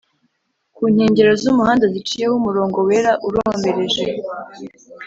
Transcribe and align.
kunkengero 0.75 1.31
z’umuhanda 1.41 1.85
ziciyeho 1.93 2.33
umurongo 2.39 2.77
wera 2.87 3.11
urombereje 3.27 4.05